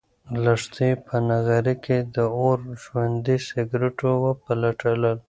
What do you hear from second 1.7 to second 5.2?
کې د اور ژوندي سکروټي وپلټل.